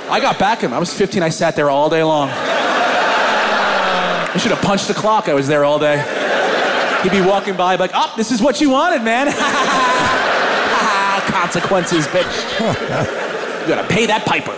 [0.09, 0.73] I got back him.
[0.73, 1.21] I was 15.
[1.23, 2.29] I sat there all day long.
[2.29, 5.27] I should have punched the clock.
[5.29, 5.97] I was there all day.
[7.03, 9.27] He'd be walking by like, oh, this is what you wanted, man.
[11.31, 13.61] Consequences, bitch.
[13.61, 14.55] you gotta pay that piper.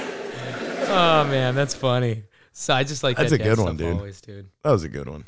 [0.91, 2.23] Oh man, that's funny.
[2.51, 3.97] So I just like That's that a dad good one, stuff dude.
[3.97, 4.49] Always, dude.
[4.63, 5.25] That was a good one.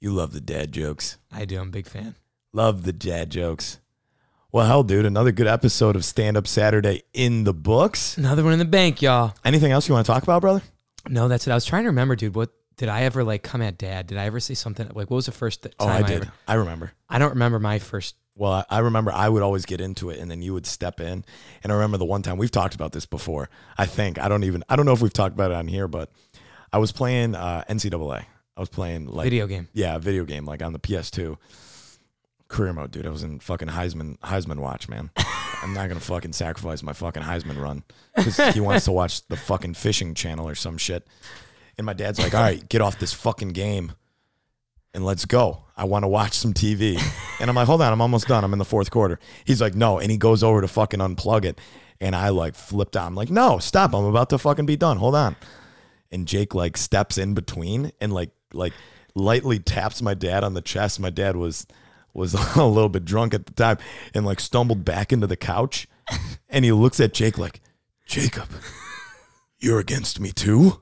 [0.00, 1.18] You love the dad jokes.
[1.30, 1.60] I do.
[1.60, 2.14] I'm a big fan.
[2.52, 3.78] Love the dad jokes.
[4.50, 8.18] Well, hell, dude, another good episode of Stand Up Saturday in the books.
[8.18, 9.34] Another one in the bank, y'all.
[9.44, 10.62] Anything else you want to talk about, brother?
[11.08, 11.52] No, that's it.
[11.52, 12.34] I was trying to remember, dude.
[12.34, 14.08] What did I ever like come at dad?
[14.08, 16.22] Did I ever say something like what was the first th- Oh, time I did.
[16.22, 16.92] ever- I remember.
[17.08, 18.16] I don't remember my first.
[18.42, 21.24] Well, I remember I would always get into it and then you would step in.
[21.62, 23.48] And I remember the one time we've talked about this before.
[23.78, 25.86] I think I don't even I don't know if we've talked about it on here,
[25.86, 26.10] but
[26.72, 28.24] I was playing uh, NCAA.
[28.56, 29.68] I was playing like Video game.
[29.72, 31.36] Yeah, video game like on the PS2.
[32.48, 33.06] Career mode, dude.
[33.06, 35.10] I was in fucking Heisman Heisman watch, man.
[35.62, 37.84] I'm not gonna fucking sacrifice my fucking Heisman run
[38.16, 41.06] because he wants to watch the fucking fishing channel or some shit.
[41.78, 43.92] And my dad's like, "All right, get off this fucking game
[44.94, 45.64] and let's go.
[45.76, 47.00] I want to watch some TV."
[47.40, 48.44] And I'm like, "Hold on, I'm almost done.
[48.44, 51.44] I'm in the fourth quarter." He's like, "No," and he goes over to fucking unplug
[51.44, 51.60] it,
[52.00, 53.06] and I like flipped out.
[53.06, 53.94] I'm like, "No, stop!
[53.94, 54.98] I'm about to fucking be done.
[54.98, 55.36] Hold on."
[56.10, 58.74] And Jake like steps in between and like like
[59.14, 61.00] lightly taps my dad on the chest.
[61.00, 61.66] My dad was
[62.14, 63.78] was a little bit drunk at the time
[64.14, 65.88] and like stumbled back into the couch,
[66.48, 67.60] and he looks at Jake like,
[68.06, 68.48] "Jacob,
[69.58, 70.80] you're against me too."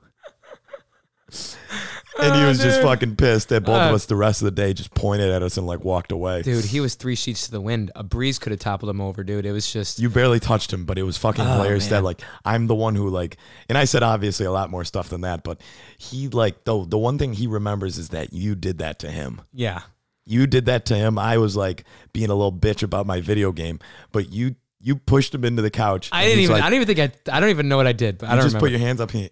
[2.18, 4.50] And he was just fucking pissed at both of Uh, us the rest of the
[4.50, 6.42] day, just pointed at us and like walked away.
[6.42, 7.90] Dude, he was three sheets to the wind.
[7.94, 9.46] A breeze could have toppled him over, dude.
[9.46, 12.20] It was just You barely touched him, but it was fucking Oh, hilarious that like
[12.44, 13.36] I'm the one who like
[13.68, 15.60] and I said obviously a lot more stuff than that, but
[15.98, 19.40] he like the the one thing he remembers is that you did that to him.
[19.52, 19.82] yeah.
[20.26, 21.18] You did that to him.
[21.18, 23.80] I was like being a little bitch about my video game,
[24.12, 26.08] but you you pushed him into the couch.
[26.12, 26.54] I didn't even.
[26.54, 26.98] like- I don't even think
[27.28, 27.36] I.
[27.36, 28.18] I don't even know what I did.
[28.18, 28.66] But I don't just remember.
[28.66, 29.28] put your hands up here.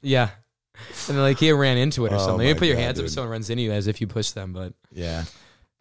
[0.00, 0.30] yeah.
[1.08, 2.46] And then like he ran into it or Oh something.
[2.48, 4.30] You put your God, hands up if someone runs into you as if you push
[4.30, 4.52] them.
[4.52, 5.24] But Yeah.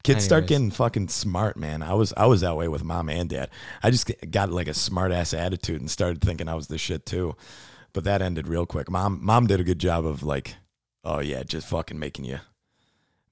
[0.03, 1.83] Kids start getting fucking smart, man.
[1.83, 3.49] I was I was that way with mom and dad.
[3.83, 7.05] I just got like a smart ass attitude and started thinking I was the shit
[7.05, 7.35] too.
[7.93, 8.89] But that ended real quick.
[8.89, 10.55] Mom mom did a good job of like,
[11.03, 12.39] oh yeah, just fucking making you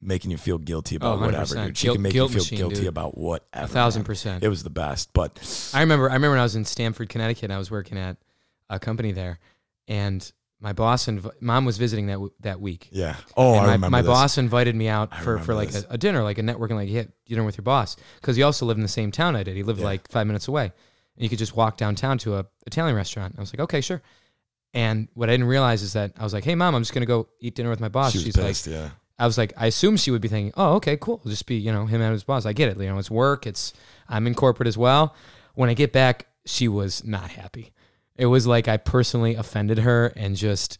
[0.01, 1.77] making you feel guilty about Oh, whatever, dude.
[1.77, 2.87] She Guilt- can make you feel machine, guilty dude.
[2.87, 3.65] about whatever.
[3.65, 4.05] A thousand man.
[4.05, 4.43] percent.
[4.43, 5.11] It was the best.
[5.13, 6.09] But I remember.
[6.09, 7.45] I remember when I was in Stamford, Connecticut.
[7.45, 8.17] and I was working at
[8.69, 9.39] a company there,
[9.87, 10.31] and
[10.61, 12.89] my boss and mom was visiting that w- that week.
[12.91, 13.15] yeah.
[13.37, 14.09] Oh, and I my, remember my this.
[14.09, 16.89] boss invited me out I for, for like a, a dinner, like a networking, like
[16.89, 19.55] yeah, dinner with your boss, because he also lived in the same town I did.
[19.55, 19.85] He lived Yeah.
[19.85, 23.35] like five minutes away, and you could just walk downtown to a Italian restaurant.
[23.37, 24.01] I was like, okay, sure.
[24.73, 27.05] And what I didn't realize is that I was like, hey, mom, I'm just gonna
[27.05, 28.11] go eat dinner with my boss.
[28.11, 28.89] She She's pissed, like, yeah.
[29.17, 31.17] I was like, I assume she would be thinking, oh, okay, cool.
[31.19, 32.45] It'll just be, you know, him and his boss.
[32.45, 32.77] I get it.
[32.77, 33.47] You know, it's work.
[33.47, 33.73] It's,
[34.07, 35.13] I'm in corporate as well.
[35.55, 37.73] When I get back, she was not happy.
[38.19, 40.77] It was like I personally offended her and just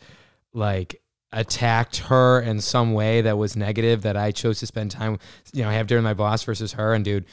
[0.54, 5.20] like attacked her in some way that was negative that I chose to spend time,
[5.54, 6.94] you know, have dinner with my boss versus her.
[6.94, 7.26] And dude,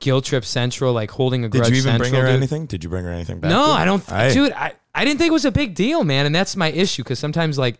[0.00, 2.10] guilt trip central, like holding a Did grudge Did you even central.
[2.10, 2.36] bring her dude.
[2.36, 2.66] anything?
[2.66, 3.50] Did you bring her anything back?
[3.50, 3.64] No.
[3.64, 4.32] I don't, Hey.
[4.32, 4.52] dude.
[4.52, 7.18] I, I didn't think it was a big deal, man, and that's my issue because
[7.18, 7.78] sometimes like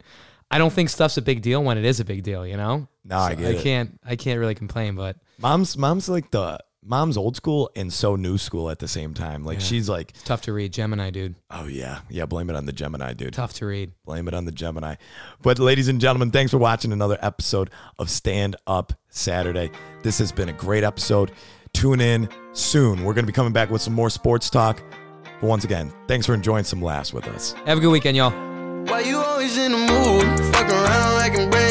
[0.51, 2.87] I don't think stuff's a big deal when it is a big deal, you know.
[3.05, 3.63] No, I get I it.
[3.63, 8.17] can't, I can't really complain, but Mom's mom's like the mom's old school and so
[8.17, 9.45] new school at the same time.
[9.45, 9.65] Like Yeah.
[9.65, 10.73] she's like, it's tough to read.
[10.73, 12.27] Gemini, dude, oh yeah, yeah.
[12.27, 13.33] Blame it on the Gemini, dude.
[13.35, 13.93] tough to read.
[14.05, 14.97] Blame it on the Gemini.
[15.43, 19.71] But ladies and gentlemen, thanks for watching another episode of Stand Up Saturday.
[20.03, 21.33] This has been a great episode.
[21.73, 23.05] Tune in soon.
[23.05, 24.83] We're gonna be coming back with some more sports talk.
[25.41, 27.53] But once again, thanks for enjoying some laughs with us.
[27.67, 28.31] Have a good weekend, y'all.
[28.87, 30.55] Why you always in the mood?
[30.55, 31.62] Fuck around like I'm brand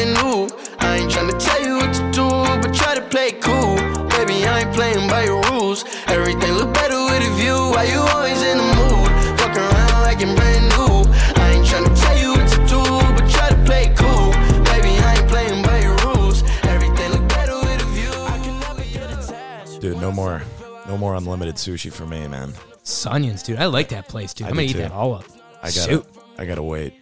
[20.12, 20.42] no more
[20.86, 22.52] no more unlimited sushi for me, man.
[22.82, 23.58] Sunions, dude.
[23.58, 24.46] I like that place, dude.
[24.46, 24.78] I I'm gonna do eat too.
[24.80, 25.24] that all up.
[25.62, 26.06] I gotta Shoot.
[26.38, 26.94] I gotta wait.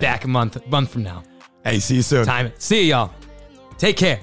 [0.00, 1.22] Back a month, month from now.
[1.64, 2.26] Hey, see you soon.
[2.26, 2.60] Time it.
[2.60, 3.12] See you, y'all.
[3.78, 4.20] Take care.